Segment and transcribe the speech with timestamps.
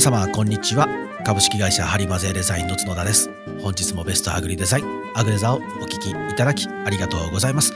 [0.00, 0.88] 皆様こんにちは。
[1.26, 3.30] 株式会社ハリマゼデザインの角田です。
[3.60, 7.74] 本日もベストアグリデザインアグレザをお聞きいただきありがとうございます。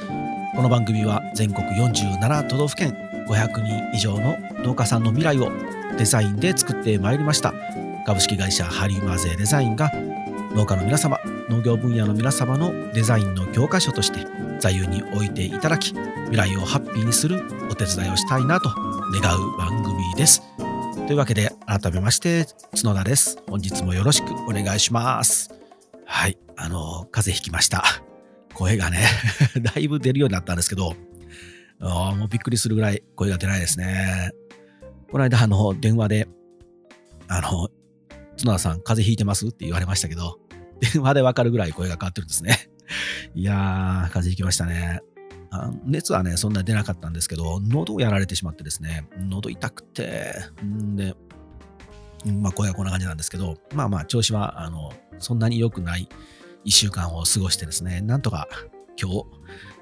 [0.56, 2.96] この番組は全国47都道府県
[3.28, 5.52] 500人以上の農家さんの未来を
[5.98, 7.52] デザインで作ってまいりました。
[8.06, 9.92] 株式会社ハリマゼデザインが
[10.54, 11.20] 農家の皆様
[11.50, 14.20] 農業分野の皆様のデザインの教科書として
[14.60, 18.70] 座右に置いていただき未来をハッピーにするお手伝いをしたいなと
[19.12, 20.53] 願う番組です。
[21.06, 22.46] というわけで改めまして
[22.82, 23.38] 角田です。
[23.48, 25.50] 本日もよろしくお願いします。
[26.06, 27.84] はいあの風邪ひきました。
[28.54, 28.98] 声がね
[29.60, 30.94] だいぶ出るようになったんですけど
[31.80, 34.30] あもうびっくりするぐらい声が出ないですね。
[35.10, 36.28] この間あの電話で
[37.28, 37.68] あの
[38.38, 39.46] 角田さん風邪ひいてます？
[39.46, 40.38] って言われましたけど
[40.80, 42.70] 電話でわかるぐらい声が変わってるんですね。
[43.34, 45.00] いやー風邪ひきましたね。
[45.84, 51.14] 熱はね、そんなに出なかったんですけど、喉をやられてしまってですね、喉痛くて、んで、
[52.40, 56.08] まあ、声はこんな感じなんですけど、まあまあ、調子は、あの、そんなに良くない
[56.64, 58.48] 1週間を過ごしてですね、なんとか
[59.00, 59.24] 今日、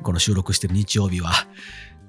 [0.02, 1.30] この収録してる日曜日は、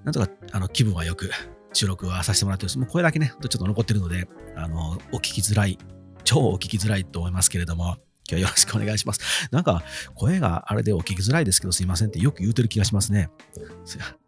[0.04, 1.30] なんとか、あの、気分はよく
[1.74, 2.78] 収録はさせてもらってます。
[2.78, 5.78] もうこれだけね、ちょっと残ってるので、あの、お聞きづらい、
[6.24, 7.98] 超お聞きづらいと思いますけれども、
[8.30, 9.50] 今日はよろしくお願いします。
[9.52, 9.84] なんか、
[10.16, 13.30] 声があれでお聞きづらいですけど、すいませんってよく言うてる気がしますね。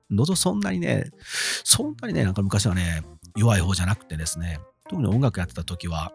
[0.10, 1.12] 喉そんなにね、
[1.64, 3.04] そんなにね、なんか昔はね、
[3.36, 6.14] 弱い方じゃなくてですね、特に音楽やってた時は、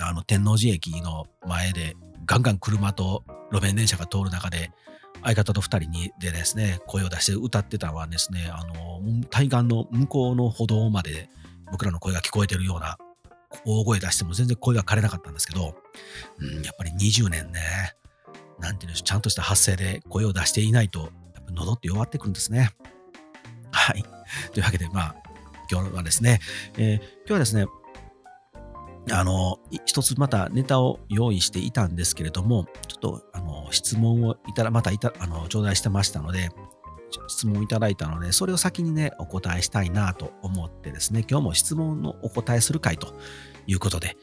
[0.00, 4.70] あの、天王寺駅の前で、ガンガン車と路面電車が通る中で、
[5.22, 11.28] 相方と2人にでですね、声を出して歌ってたのはですね、あの、対岸の向こうの歩道まで
[11.70, 12.96] 僕らの声が聞こえてるような
[13.64, 15.74] 大声出しても全然声が枯れなかったんですけど、
[16.38, 17.60] うん、やっぱり20年ね、
[18.58, 21.00] なんていうんでしょう、ちゃんとした発声で声を出していないと、
[21.34, 22.70] やっぱ喉って弱ってくるんですね。
[23.70, 24.04] はい。
[24.52, 25.14] というわけで、まあ、
[25.70, 26.40] 今日はですね、
[26.76, 27.66] えー、今日はですね、
[29.10, 36.50] あの、一つまたネタを用意していたんですけれども、ちょっと、あの、質問をいただ、またいた、あの、頂戴してましたので、
[37.28, 43.14] 質問いただいたので、それを先にね、お答えしたいなと思ってですね、今日も質問のお答えする回と
[43.66, 44.16] いうことで、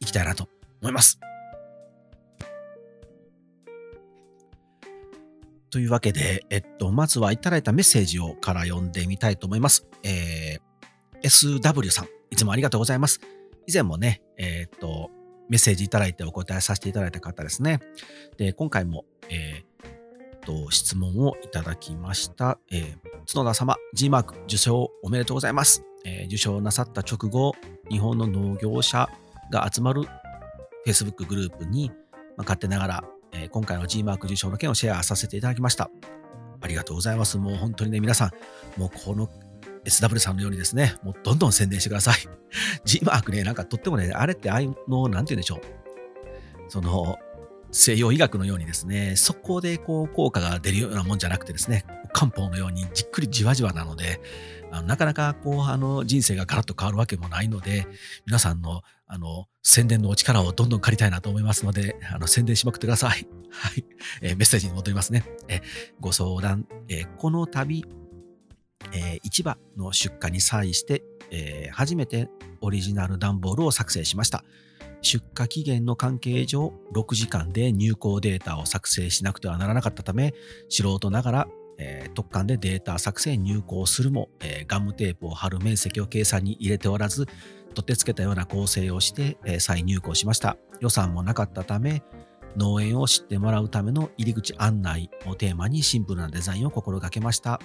[0.00, 0.48] いきたいなと
[0.82, 1.18] 思います。
[5.70, 9.86] というわけで、えっと、まずはいただいたメッセージをから読んでみたいと思います。
[10.02, 13.20] えー、SW さん、いつもありがとうございます。
[13.66, 15.10] 以前もね、えー、っと、
[15.48, 17.80] メッセージいただいてお答えさせていただいた方ですね。
[18.36, 19.75] で、今回も、えー、
[20.46, 22.58] と、質問をいただきました。
[22.70, 22.96] えー、
[23.30, 25.82] 角田様、G マーク受賞おめでとうございます。
[26.04, 27.54] えー、受賞なさった直後、
[27.90, 29.10] 日本の農業者
[29.50, 30.02] が集まる
[30.86, 35.90] Facebook グループに、まあ、勝手ながら、えー、今回の G マーク受賞の件をシェアさせていただきました。
[36.60, 37.36] ありがとうございます。
[37.38, 38.26] もう本当にね、皆さ
[38.76, 39.28] ん、もうこの
[39.84, 42.16] SW さんのようにですね、もうどんどん宣伝してください。
[42.84, 45.60] G マークね、なんかとってもね、あれってあいの、なんて言うんでしょう。
[46.68, 47.18] その、
[47.70, 54.20] 西洋医学のようにですね、そこでこう効果が出るようなもんじゃなくてですね、漢方のようにじっくりじわじわなので、
[54.72, 57.86] あのなかなかこうあの人生がガラッと変わるわけもないので、
[58.26, 63.28] 皆さんのあの宣伝のお力をどんどん借りたいなと思いますので、あの宣伝しまくってください。
[63.50, 63.84] はい。
[64.20, 65.24] えー、メッセージに戻りますね。
[65.48, 65.60] え
[66.00, 67.84] ご相談、えー、この度、
[68.92, 72.28] えー、市場の出荷に際して、えー、初めて
[72.60, 74.44] オリジナル段ボールを作成しました。
[75.02, 80.34] 出荷期限の関係上6時間で入稿データを作成しなくてはならなかったため
[80.68, 81.48] 素人ながら、
[81.78, 87.26] えー、特管でデータ作成入稿するも、えー、ガムテープを貼る面積を計算に入れておらず
[87.74, 90.56] 取ってつけたような構成をして、えー、再入稿しました。
[90.80, 92.02] 予算もなかったため
[92.56, 97.60] 農園を知ってもらうための入り口案内をテーマにシンプルなデザインを心がけました。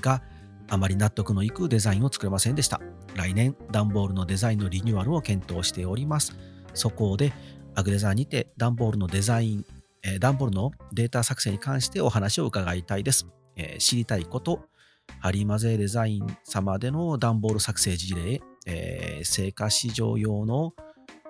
[0.00, 0.22] が
[0.68, 2.80] あまり納得のいくデザインを作れませんでした。
[3.14, 6.36] 来年段ボールのデザインのリニューアルを検討しております。
[6.74, 7.32] そこで
[7.74, 9.64] アグレザーにて段ボールのデザイン、
[10.02, 13.26] えー、段ボールのデータ作成に関してお話を伺いたいです。
[13.56, 14.68] えー、知りたいこと、
[15.20, 20.72] ハリマゼデザイン様での段ボール作成事例、えー、成果市場用の、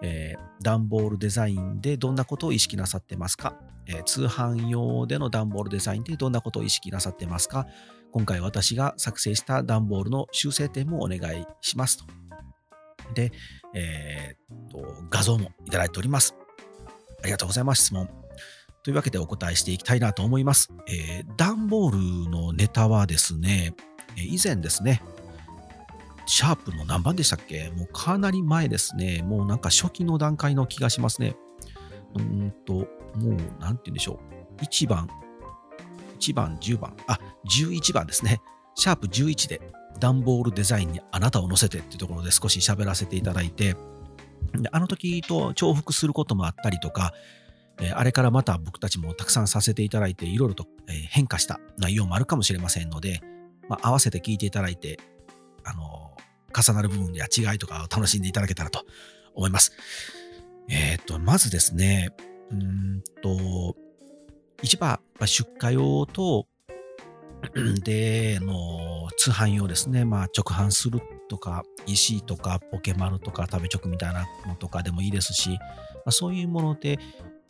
[0.02, 3.56] えー、段ボールデザインでどんなことを意識なさってますか、
[3.86, 7.66] えー、通販用での段ボールデザインでどんなことを意識なさってますか？
[8.12, 12.04] 今回私が作成した段ボールの修正点もお願いしますと。
[13.12, 13.32] で、
[13.74, 16.34] えー、と画像もいただいております。
[17.22, 18.08] ありがとうございます、質問。
[18.82, 20.70] というわけでお答えしていきたいなと思います。
[20.88, 23.74] えー、段ボールのネタはですね、
[24.16, 25.02] 以前ですね、
[26.26, 27.70] シャープの何番でしたっけ？
[27.70, 29.22] もうかなり前ですね。
[29.22, 31.36] もうなんか初期の段階の気がしますね。
[32.16, 32.86] うんと、も
[33.16, 34.20] う、なんて言うんでしょ
[34.58, 34.62] う。
[34.62, 35.08] 1番、
[36.20, 37.18] 1番、10番、あ、
[37.50, 38.40] 11番ですね。
[38.74, 39.60] シャープ11で
[40.00, 43.76] 段ボールデザインにあなたを乗せてっていうところで少し喋らせていただいて、
[44.54, 47.12] であの時と重複することもあったりとか、
[47.80, 50.66] え、あれからまた僕たちもたくさんさせていただいて、いろいろと、
[51.10, 53.20] 変化した内容もあるかもしれませんので、
[53.68, 55.00] まあ、合わせて聞いていただいて、
[55.64, 56.12] あの、
[56.56, 58.84] 重なる部分や違いとかを楽しんでいただけたらと
[59.34, 59.72] 思います。
[60.68, 62.10] えっ、と、まずですね、
[62.50, 63.76] うんと、
[64.62, 66.46] 一番、出荷用と、
[67.84, 75.56] で、の通販用ですね、まあ、直販するとか、石とか、ポケマルとか、食べ直みたいなのとかでもいいですし、ま
[76.06, 76.98] あ、そういうもので、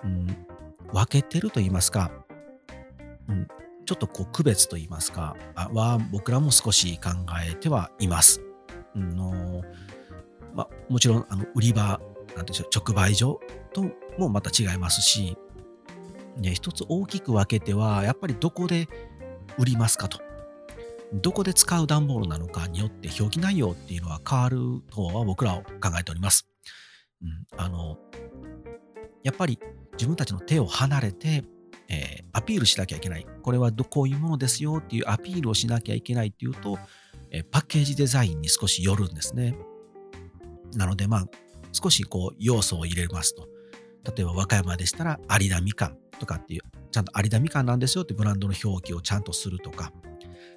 [0.05, 0.27] うん、
[0.93, 2.11] 分けてると言いますか、
[3.29, 3.49] うん、
[3.87, 7.11] ちょっとこう区別と言いますか、は僕らも少し考
[7.47, 8.41] えてはいます。
[8.95, 9.63] うん、の
[10.55, 12.01] まあ、もちろんあの売り場、
[12.37, 13.41] なんでしょう、直売所
[13.73, 13.85] と
[14.19, 15.37] もまた違いますし、
[16.37, 18.89] ね、一つ大きく分けては、やっぱりどこで
[19.59, 20.21] 売りますかと。
[21.13, 26.49] どこで使う段ボールなのかによって表記内容っていうのは変わるとは僕らは考えております。
[27.23, 27.99] うん、あの
[29.23, 29.59] やっぱり
[29.93, 31.45] 自分たちの手を離れて、
[31.89, 33.27] えー、アピールしなきゃいけない。
[33.43, 36.79] これはどこういうものですよっていうアピールをしなきゃいけないっていうと、
[37.31, 39.57] えー、パッケージデザインに少しよるんですね。
[40.75, 41.27] なので、まあ、
[41.73, 43.49] 少しこう要素を入れますと。
[44.05, 46.63] 例えば和歌山でしたら有田みかんとかっていう、
[46.95, 49.93] ちゃんと有田みかんなんですよってブランドの表記をちゃんとするとか、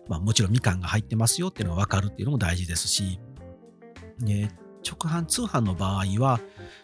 [0.07, 3.19] まあもちろんみかんが入ってますよっていうのが分かるっていうのも大事ですし、
[4.19, 4.55] ね、
[4.87, 6.39] 直販通販の場合は、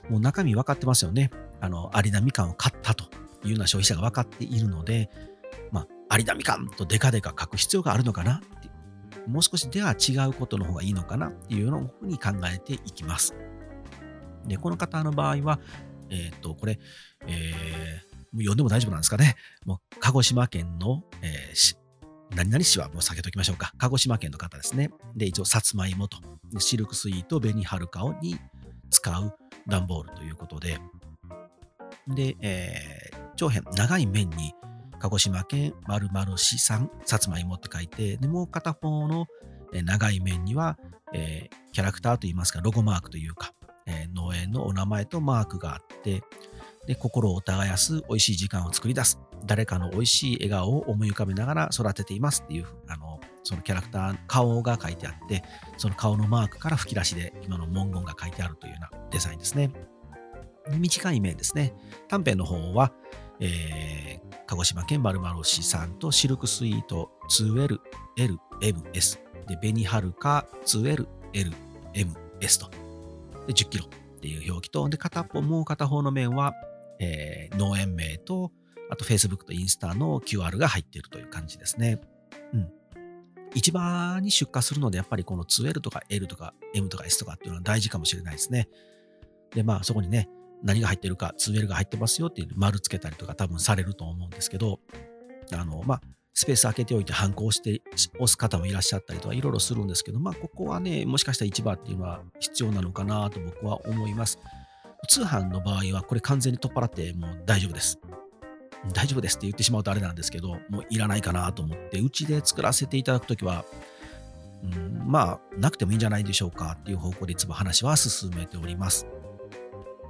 [0.10, 1.30] もう中身分かってますよね。
[1.62, 3.04] あの、有田みかんを買ったと
[3.44, 5.12] いうような消費者が分かっているので、
[5.72, 8.72] まあ、有田みかんとデカデカ書く必要があるのかなって
[9.28, 13.36] もう少しでは違うことの方がいいのかなっていうようなふうに考えていきます。
[14.48, 15.60] で、この方の場合は、
[16.10, 16.80] えっ、と、これ、
[17.28, 19.36] えー、読んでも大丈夫なんですかね。
[19.66, 21.78] もう、鹿児島県の、えー、
[22.36, 23.74] 何々市はもう避けときましょうか。
[23.78, 24.90] 鹿児島県の方ですね。
[25.16, 26.18] で、一応、さつまいもと、
[26.60, 28.38] シルクスイート、紅はるかをに
[28.90, 29.36] 使う
[29.68, 30.80] 段ボールということで、
[32.08, 34.54] で、えー、長編、長い面に、
[35.00, 39.28] 鹿児島県〇〇市産さつまいもって書いて、で、もう片方の
[39.74, 40.78] 長い面には、
[41.14, 43.54] えー、キャラクターといいますか、ロゴマークというか、
[43.86, 46.24] えー、農園のお名前とマークがあって、
[46.86, 49.20] で、心を耕す美味しい時間を作り出す。
[49.46, 55.44] 誰かの美味しい笑顔を思い浮かべながら育てていますっていう、あの、そのキャラクター、顔が書いてあって、
[55.78, 59.72] その顔のマークから吹き出しで今の文言が書いてあるというようなデザインですね。
[60.78, 61.74] 短い面ですね。
[62.08, 62.94] 短編の方は、
[63.40, 67.80] えー、鹿児島県〇〇市産とシルクスイート 2L、
[68.18, 71.52] L、MS で、紅はるか 2L、L、
[71.94, 72.70] MS と。
[73.48, 76.54] で、10キロっていう表記と、で、片方、もう片方の面は、
[77.04, 78.52] えー、農園名と、
[78.90, 82.00] あと Facebook とインスタの QR が入っているという感じですね。
[82.54, 82.70] うん。
[83.56, 88.68] 市場に出荷するので、やっぱりこの 2L とか L とか M とか S とかっていうのは大事かもしれないですね。
[89.54, 90.30] で、まあそこにね、
[90.64, 94.80] 何が入ってるか、2L が入ってますよっていう丸つけたりとか多分されると思うんですけど、
[95.52, 96.02] あの、まあ、
[96.34, 97.82] スペース開けておいて反抗して
[98.16, 104.40] 押す方もいらっしゃったりとかいろいろするんですけど、まあ、ここはね、もしかしたら市場っていうのは必要なのかなと僕は思います。
[105.08, 108.00] 通販の場合はこれ完全に取っ払ってもう大丈夫です。
[108.92, 113.64] 大丈夫ですって言ってしまうとあれなんですけど、もういらないかなと思って、うちで作らせていただくときは、
[114.64, 119.08] うん、まあ、なくてもいいんじゃないでしょうかっていう方向でいつも話は進めております。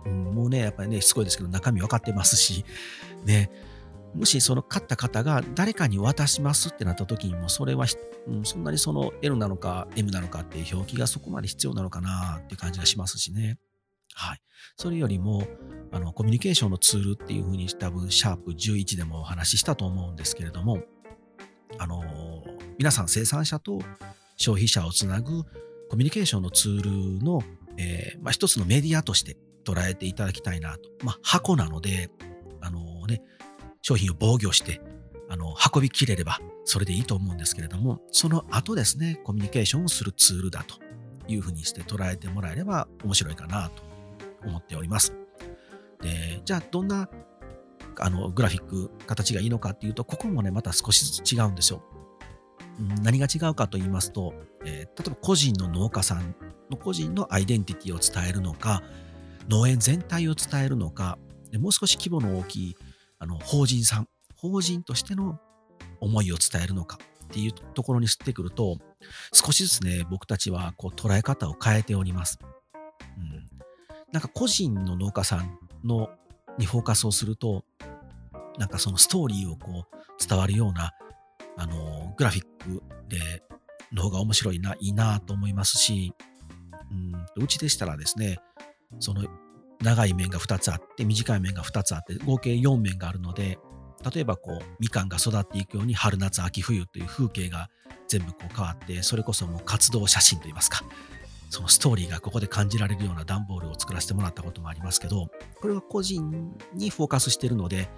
[0.06, 2.66] うん、もうね、やっぱりね、しつこいですけど、中身分かってますし、
[3.26, 3.52] ね、
[4.16, 7.86] もしその買った方が誰かに渡しますってなった時にも、それは、
[8.28, 13.58] うん、そんなにその L なのか M なのかっていう表記がそこまで必要なのかなっていう感じがしますしね。
[14.16, 14.42] はい。
[14.78, 15.48] それよりも、
[15.92, 20.84] あの、コミュニケーションのツールっていうふうに多分、シャープ11でもお話ししたと思うんですけれども、
[21.78, 22.04] あの、
[22.78, 23.82] 皆さん生産者と
[24.38, 25.44] 消費者をつなぐ
[25.90, 27.44] コミュニケーションのツールの、
[27.78, 30.90] えー、まあ、一つのメディアとして捉えていただきたいなと。
[31.04, 32.10] まあ、箱なので、
[32.62, 33.22] あのね、
[33.82, 34.82] 商品を防御して、
[35.30, 40.76] あの、運びきれれば、それでいいと思うんですけれども、その後ですね、コミュニケーションをするツールだと
[41.28, 43.93] いうふうにして捉えてもらえれば面白いかなと
[44.46, 45.14] 思っております。
[46.02, 47.10] で、じゃあどんな
[48.00, 51.84] あのグラフィック、形がいいのかっていうと、ここもね、また少しずつ違うんですよ。
[53.02, 54.34] 何が違うかと言いますと、
[54.66, 56.36] えー、例えば個人の農家さん
[56.72, 58.82] の個人のアイデンティティを伝えるのか、
[59.48, 61.18] 農園全体を伝えるのか、
[61.52, 62.78] でもう少し規模の大きい
[63.20, 65.40] あの法人さん、法人としての
[66.00, 68.78] 思いを伝えるのかっていうところに吸ってくると、
[69.32, 72.40] 少しずつね、僕たちはこう捉え方を変えております。
[73.18, 73.53] うん
[74.14, 76.10] なんか個人の農家さんの
[76.58, 77.66] にフォーカスをすると、
[78.58, 80.92] なんかそのストーリーをこう伝わるような、
[81.58, 83.44] あの、グラフィックで、
[83.92, 86.14] の方が面白いな、いいなと思いますし、
[86.92, 88.38] うん、うちでしたらですね、
[89.00, 89.24] その
[89.82, 93.60] 長い面が2つあって短い面が2つあって合計4面があるので
[94.14, 97.70] 例えばこうみかんが育っていくように春夏秋冬という風景が
[98.08, 100.84] 全部こう変わってそれこそもう活動写真といいますか
[101.54, 105.28] そのストーリーがここで感じられるような段ボールを作らせてもらったこともありますけど
[105.62, 107.90] これは個人にフォーカスしてるので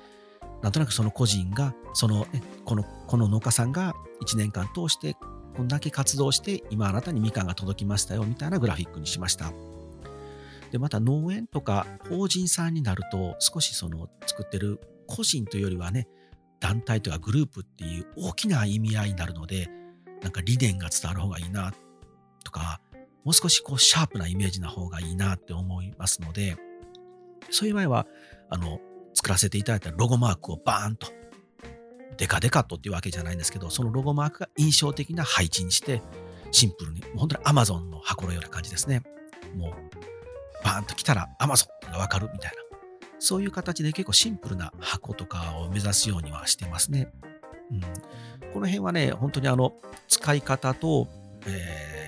[0.61, 5.15] なんとなくその個人がその、ね、このこの農家さんが1年間通して
[5.55, 9.53] こんだけ活動して今あなたにみかんが届きましたよみたいなグラフィックにしました。
[10.71, 16.09] でまた農園とか法人さんになると少しその作ってる個人というよりはね
[16.59, 19.69] 団体とかグループっていう大きな意味合いになるので
[20.21, 21.71] なんか理念が伝わる方がいいな
[22.43, 22.81] とか
[23.25, 26.55] もう少しこうシャープなイメージな方がいいなって思いますので
[27.49, 28.07] そういう場合は
[28.49, 28.79] あの
[29.13, 31.07] 作らせていただいたロゴマークをバーンと
[32.17, 36.01] デカデカとっていうわけじゃないんですけどそのロゴマークが印象的な配置にして
[36.51, 39.03] シンプルに本当に Amazon の箱のような感じですね。
[39.55, 42.57] もうバーンと来たら Amazon がわかるみたいな。
[43.19, 47.11] そういう形で結構シンプルな箱とかを目指すようにはしてますね。
[47.71, 47.81] うん、
[48.53, 49.73] この辺はね、本当にあの、
[50.07, 51.07] 使い方と、
[51.47, 52.04] えー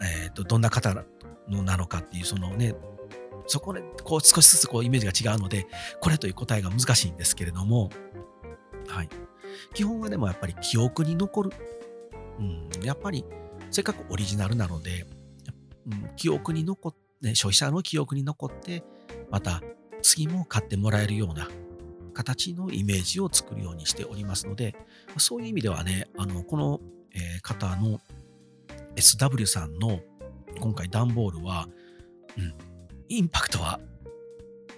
[0.00, 0.94] えーと、どんな方
[1.48, 2.74] のなのかっていう、そのね、
[3.46, 5.66] そこでこう少しずつこうイメージが違うので、
[6.00, 7.90] これという答えが難しいんですけれども、
[8.88, 9.08] はい。
[9.72, 11.50] 基本はでもやっぱり記憶に残る。
[12.38, 13.24] うん、やっぱり
[13.70, 15.06] せっかくオリジナルなので、
[15.86, 18.82] うん、記憶に残って、消費者の記憶に残って、
[19.30, 19.62] また
[20.02, 21.48] 次も買ってもらえるような
[22.12, 24.74] 形のイメージを作るようにしておりますので、
[25.18, 26.80] そういう意味ではね、あの、この、
[27.16, 28.00] え方の
[28.96, 30.00] SW さんの
[30.60, 31.68] 今回段ボールは、
[32.36, 32.54] うん、
[33.08, 33.80] インパクトは、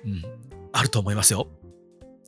[0.04, 0.22] うん、
[0.72, 1.48] あると思いますよ。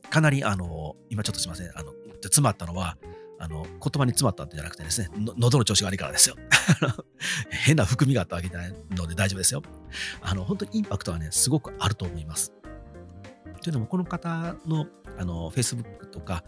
[0.09, 2.97] かなり、あの、今ちょっとすいません、あの、詰まったのは、
[3.39, 6.35] あの、言葉に詰まったんじゃなくてですね、喉の調子が悪いからですよ。
[7.49, 9.61] 変な含みがあったわけじゃないので大丈夫ですよ。
[10.21, 12.53] あの、本当にインパクトはね、すごくあると思います。
[13.61, 14.87] というのも、この方の
[15.19, 16.43] あの Facebook とか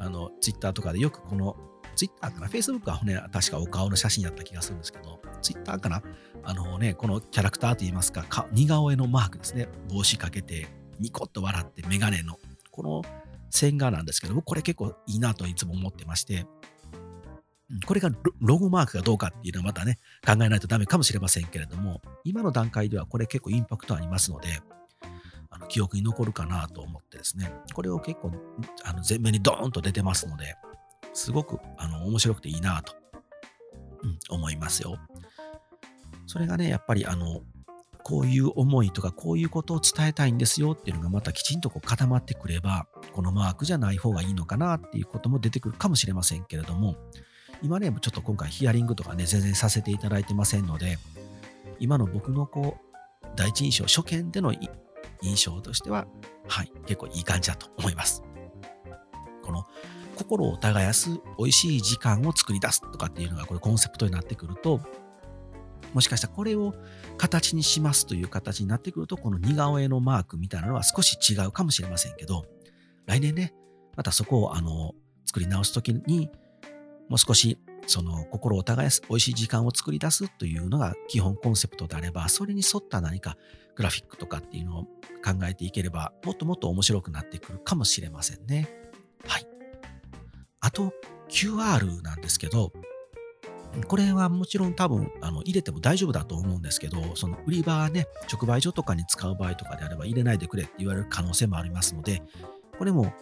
[0.00, 1.56] あの Twitter とかでよくこの
[1.98, 6.00] Twitter かな ?Facebook はね、確かお顔の写真やった気がするんですけど、Twitter かな？
[6.44, 9.68] あのね、このキャラクターといいますか、か似顔絵のマークですね。
[9.90, 10.68] 帽子かけて、
[11.00, 12.38] ニコッと笑って、メガネの、
[12.70, 13.02] この
[13.50, 16.46] 線画なんですけども、これ結構いいなといつも思ってまして、
[17.84, 24.60] これがロゴマークがどうかっていうのはまたね、考えないとダメかもしれませんけれども、今の段階ではこれ結構インパクトありますので、
[25.50, 28.30] あの記憶に残るかなと思ってですね、これを結構
[28.84, 30.54] あの前面にドーンと出てますので、
[31.12, 32.94] すごくあの面白くていいなと、
[34.02, 34.96] うん、思いますよ。
[36.26, 37.40] それがね、やっぱりあの、
[38.04, 46.96] こういう思いとかこういうことを伝えたいんですよっていうのがまたきちんとこう固まってくれば、このマークじゃない方がいいのかなっていうことも出てくるかもしれませんけれども、
[47.62, 50.98] 今ね、ちょっと今回ヒアリングとかね、全然させていただいてませんので、
[51.80, 54.54] 今の僕のこう、第一印象、初見での
[55.22, 56.06] 印象としては、
[56.46, 58.22] はい、結構いい感じだと思います。
[59.42, 59.64] この
[60.18, 64.80] 心を耕す美味しい時間を作り出すとかっていうのがこれコンセプトになってくると、
[65.94, 66.74] もしかしたらこれを
[67.16, 72.44] 形にしますという形になってくると、この似顔絵のマークみたいなのは少し違うかもしれませんけど、
[73.06, 73.54] 来年ね、
[73.96, 74.94] またそこをあの
[75.24, 76.30] 作り直すときに、
[77.08, 83.36] もう少しその心を耕す美味しい時間を作り出すというのが基本コンセプトであれば、それに沿った何か
[83.76, 88.68] グラフィックとかっていうのを考えていければ、もっともっと面白くなってくるかもしれませんね。
[89.26, 89.47] はい。
[90.60, 90.92] あと、
[91.28, 92.72] QR なんですけど、
[93.86, 102.22] これはもちろん多分あの入れても大丈夫だと思うんですけど、その売り場はね、直売所とかに使う場合とかであれば入れないでくれって言われる可能性もありますので、
[102.78, 103.12] これも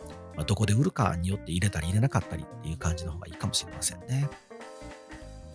[0.47, 4.29] どこで売るかによって入れたり入れなかったりっていう感じの方がいいかもしれませんね。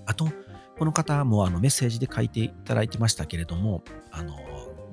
[0.06, 0.28] あと、
[0.78, 4.36] この方もあのメッセージで書いていただいてましたけれども、あの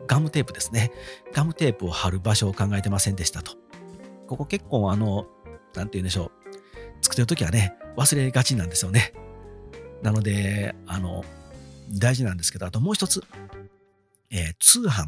[0.06, 0.92] ガムテープですね。
[1.32, 3.52] ガムテープを貼る場所を考えてませんでしたと。
[4.26, 5.26] ここ結構あの、
[5.74, 6.37] なんて言うんでしょう。
[7.08, 9.14] 作ってるときはね、忘れがちなんですよね。
[10.02, 11.24] なので、あの、
[11.90, 13.22] 大事なんですけど、あともう一つ、
[14.30, 15.06] えー、通販。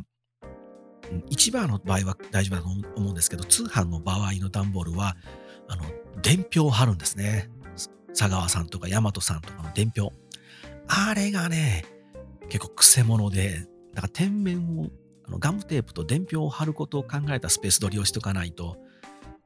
[1.29, 5.15] 市場の場合は大丈夫だと思うんですけど、通販の場合の段ボールは、
[5.69, 5.83] あの、
[6.23, 7.51] 伝票を貼るんですね。
[8.17, 10.13] 佐川さんとか大和さんとかの伝票。
[10.89, 11.85] あれがね、
[12.49, 14.87] 結構癖者で、だから天面を、
[15.27, 18.79] あのガムテープと伝票を貼ることを考えたスペース取りをしとかないと、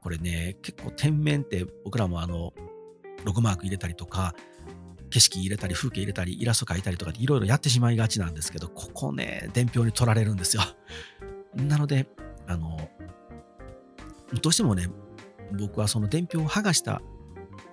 [0.05, 2.53] これね、結構天面って僕らもあの、
[3.23, 4.35] ログマーク入れたりとか、
[5.09, 10.61] 景色入れたり、風景入れたり、イラスト描いたりとかいろいろやってしまいがちなんですけど、ここね、伝票に取られるんですよ。
[11.55, 12.05] なので、
[12.45, 12.87] あの、
[14.43, 14.91] どうしてもね、
[15.59, 17.01] 僕はその伝票を剥がした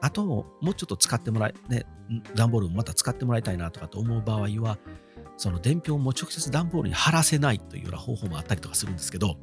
[0.00, 1.84] 後ももうちょっと使ってもらい、ね、
[2.34, 4.78] 段ボールもまた使ってもらいたいなとかと思う場合は、
[5.36, 9.36] その伝票も直接段ボールに貼らせないというような方法もあったりとかするんですけど、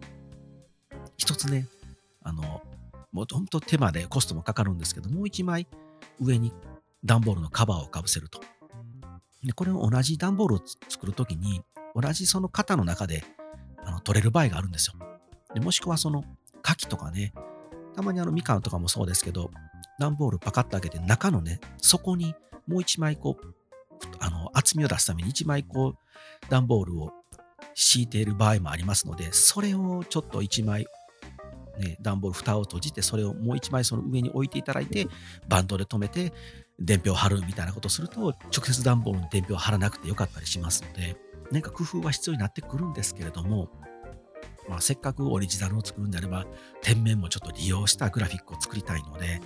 [1.18, 1.68] 一つね、
[2.24, 2.64] あの、
[3.12, 5.68] もう本当手間でコストもかかるんですけど、もう一枚
[6.20, 6.54] 上に
[7.04, 8.42] 段ボールのカバーをかぶせると。
[9.44, 11.62] でこれを同じ段ボールを作るときに、
[11.96, 13.24] 同じその型の中で
[13.84, 14.94] あの取れる場合があるんですよ。
[15.54, 16.24] でもしくはその
[16.64, 17.34] 牡蠣とかね、
[17.96, 19.50] たまにあのみかんとかもそうですけど、
[20.00, 22.36] 段ボールパカッと開けて中のね、底に
[22.68, 23.56] もう一枚こう、
[24.20, 27.12] あの厚みを出すために一枚こう段ボールを
[27.74, 30.86] 敷いている場合もありますので、それをちょっと一枚
[31.80, 35.08] ね、段ボール蓋を閉じて、それをもう一枚その上に置いていただいて、
[35.48, 36.34] バンドで留めて、
[36.80, 41.18] 伝票を貼るみたいなことをすると、直接段ボールに伝票を貼らなくてよかったりしますので、
[41.52, 43.70] 何か工夫は必要になってくるんですけれども、
[44.68, 46.46] まあ、せっかくオリジナルを作るんであれば、
[46.84, 49.42] 店面もちょっと利用したグラフィックを作りたいので、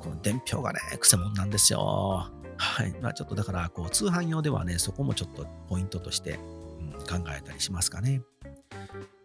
[0.00, 2.30] この伝票がね、くせ者なんですよ。
[2.56, 2.92] はい。
[3.00, 6.38] まあ、ちょっとだから、こう、通販用ではね、そこもちょっとポイントとして、
[6.80, 8.22] うん、考えたりしますかね。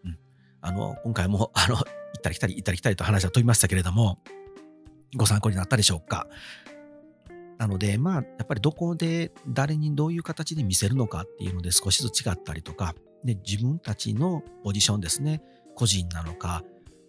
[0.05, 0.19] うん。
[0.61, 1.85] あの、今回も、あの、行
[2.23, 4.19] ったり来たり、行ったり来たりと話は飛びましたけれども、
[5.15, 6.27] ご参考になったでしょうか？
[7.57, 15.41] なので、まあ、やっぱりどこで誰にどういう形で見せるのかっていうので少しずつ違ったりとか、で自分たちのポジションですね、
[15.75, 16.63] 個人なのか、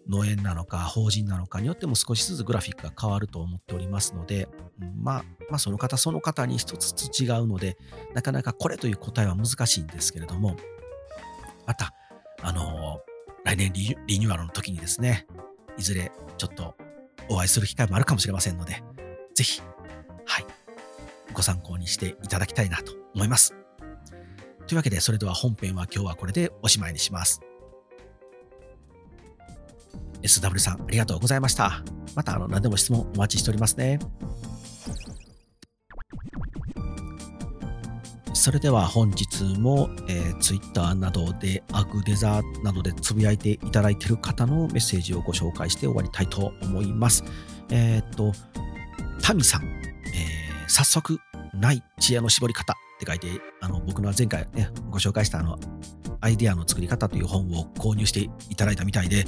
[0.07, 4.47] 農園なのか、法人なのかによっても少しずつグラフィックが変わると思っておりますので、
[4.95, 7.75] まあ、まあ、その方その方に一つずつ違うので、
[8.13, 10.57] なかなかこれという答えは難しいんですけれども、
[11.65, 11.93] また、
[12.43, 13.14] あのー、
[13.45, 15.27] 来年リニューアルの時にですね、
[15.77, 16.75] いずれちょっと
[17.29, 18.83] お会いする機会もあるかもしれませんので、
[19.35, 19.61] ぜひ
[20.25, 20.45] はい、
[21.31, 23.53] ご参考にしていただきたいなと思います。
[24.67, 27.39] というわけで、それでは本編は今日はこれでおしまいにします。
[30.23, 31.83] SW さん、ありがとうございました。
[32.15, 33.99] また、あの、何でも質問お待ちしておりますね。
[38.45, 47.23] それでは本日も、えー、Twitter などでアグデザーなどでつぶやいていただいている方のメッセージをご紹介して終わりたいと思います。
[47.71, 48.33] えっ、と、
[49.19, 49.89] タミさんえ、
[50.67, 51.17] 早速、
[51.55, 53.29] ない知恵の絞り方って書いて、
[53.61, 55.57] あの、僕の前回ね、ご紹介したあの、
[56.21, 59.25] アイデアの作り方という本を購入していただいたみたいで、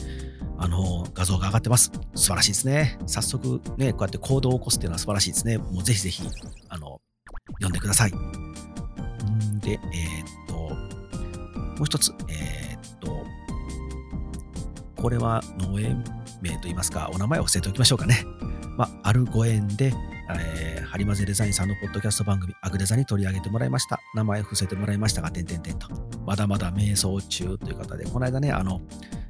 [0.60, 1.92] あの、画像が上がってます。
[2.14, 3.00] 素晴らしいですね。
[3.08, 5.58] 早速ね、こうやって行動を起こすっていうのは素晴らしいですね。
[5.58, 6.22] もうぜひぜひ、
[6.70, 7.02] あの、
[7.54, 8.12] 読んでください。
[9.68, 13.26] で、えー、っと、もう一つ、えー、っと、
[14.96, 16.06] これは農園
[16.42, 18.24] 名といいますか、お名前を伏せておきましょうかね。
[18.78, 19.94] まあ、あるご縁で、
[20.30, 24.00] えー、ハリマゼデザインさんのポッドキャスト番組、アグデザに取り上げてもらいました。
[24.16, 25.90] 名前伏せてもらいましたが、てんてんてんと。
[26.26, 28.82] まだまだ瞑想中という方で、この間ね、あの、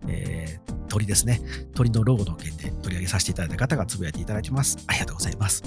[0.07, 1.41] えー、鳥ですね。
[1.73, 4.77] 鳥のロゴの件で取り上げさせていただいた方がつぶやいていただいてます。
[4.85, 5.63] ありがとうございます。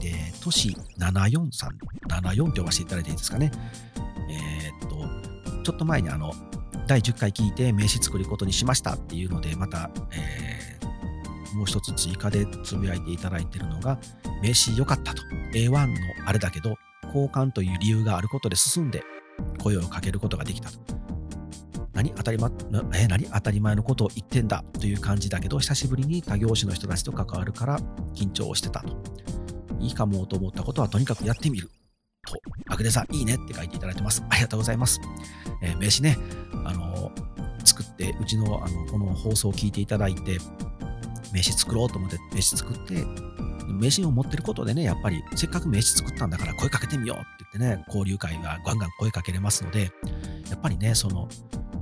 [0.00, 3.50] で、都市74さん、74って呼ばせていただいていいですかね。
[4.30, 6.32] えー、っと、ちょっと前にあの、
[6.86, 10.66] 第10回聞いて名刺作ることにしましたっていうので、また、えー
[11.56, 13.98] もう一つ追加でつぶやいていただいているのが、
[14.42, 15.22] 名刺良かったと。
[15.54, 19.02] A1 のあれだけど、交換という理由があることで進んで
[19.62, 20.78] 声をかけることができたと。
[21.94, 22.52] 何当たり,、ま、
[22.94, 24.62] え何当たり前のことを言ってんだ？
[24.78, 27.78] という感じだけど、久しぶりに他業種の人たちと関わるから
[28.14, 28.94] 緊張をしてたと。
[29.80, 31.70] いいかもと思ったことはとにかくやってみる。
[32.26, 34.22] と、アグデさんいいねって書いていただいてます。
[34.28, 35.00] ありがとうございます。
[35.62, 36.18] えー、名刺ね、
[36.64, 40.38] あのー、作って、うちのあのこの放送を聞いていただいて、
[41.32, 43.06] 名刺作ろうと思って名刺作って、
[43.66, 47.26] 名刺を持ってることでね、やっぱりせっかく名刺作ったんだから声かけてみようって
[47.58, 49.90] 言ってね、交流会がガンガン声かけれますので、
[50.50, 51.28] やっぱりね、その、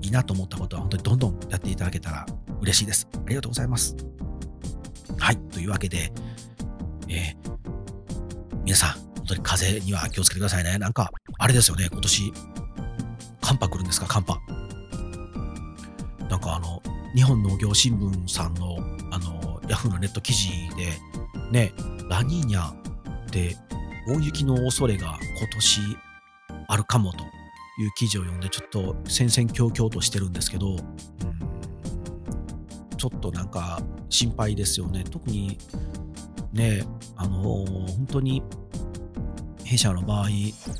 [0.01, 2.27] いいなと思ったことは本当にどんどんやっていただけたら
[2.61, 3.09] 嬉しいです。
[3.15, 3.97] ありがとうございます。
[5.19, 6.13] はい、というわけで、
[7.09, 7.55] えー、
[8.65, 10.79] 皆さん、本当に風邪には気をつけてくださいね。
[10.79, 12.33] なんか、あれですよね、今年、
[13.41, 14.39] 寒波来るんですか、寒波。
[16.29, 16.83] なんかあの、
[17.15, 18.77] 日本農業新聞さんの
[19.13, 20.91] あのヤフーのネット記事で
[21.53, 21.73] ね
[22.11, 22.73] ラニーニャ
[23.31, 23.57] で
[24.09, 25.81] 大雪の恐れが今年
[26.67, 27.19] あるかもと
[27.79, 30.77] いう記事を読んでちょっと戦々恐々としてるんですけど、
[32.97, 35.57] ちょっとなんか心配ですよね特に
[36.53, 36.85] ね
[37.17, 38.43] あの本当に
[39.75, 40.29] 弊社の場合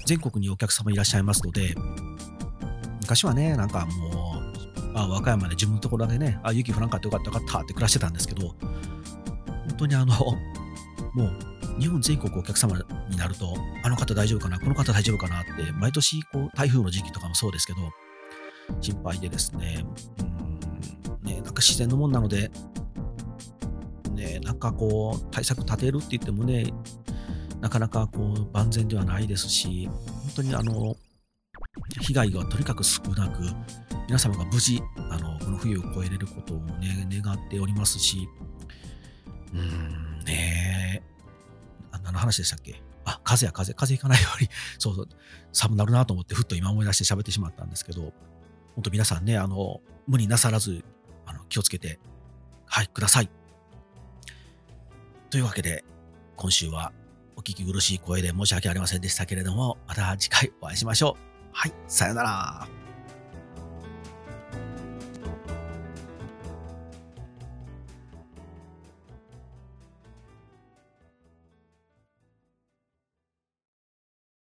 [0.07, 1.74] 全国にお客様いらっしゃいますので
[3.00, 4.54] 昔はねなんかもう
[4.94, 8.54] あ、和歌山で自分のところだけね、あ、雪降らんかってよかったよかったって暮らしてたんですけど、
[9.66, 10.14] 本当にあの、
[11.14, 12.78] もう日本全国お客様
[13.11, 17.78] になると、あの方大丈夫かな、この方大丈夫かなって、毎年こう台風の時期とかもそうですけど、
[18.80, 19.85] 心配でですね、
[21.24, 22.52] うん、ね、なんか自然のもんなので、
[24.12, 26.72] ね、なんかこう、対策立てるって言ってもね、
[27.64, 30.96] なかなかこう万全ではないですし、本当にあの、
[32.03, 33.40] 被害がとにかく少なく、
[34.07, 38.29] 皆様が無事、あの、この冬を越えれることをね、願っておりますし、
[39.55, 41.03] うーん、ねえ、
[42.03, 42.83] 何の話でしたっけ？
[43.07, 45.09] あ、風や風、風邪ひかないように、 そうそう、
[45.55, 48.12] 寒なるなと思って、ふっと今思い出して喋ってしまったんですけど、
[48.74, 50.85] 本当皆さんね、あの、無理なさらず、
[51.24, 51.98] あの、気をつけて、
[52.66, 53.31] はい、ください。
[55.31, 55.83] というわけで、
[56.37, 56.92] 今週は
[57.36, 61.48] お聞き苦しい声で申し訳ありませんでしたけれども、また次回お会いしましょう。
[61.52, 62.83] はい、さよなら。